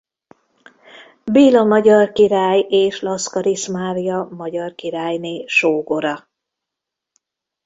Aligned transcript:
Béla 1.23 1.63
magyar 1.63 2.11
király 2.11 2.59
és 2.69 3.01
Laszkarisz 3.01 3.67
Mária 3.67 4.27
magyar 4.31 4.75
királyné 4.75 5.45
sógora. 5.47 6.29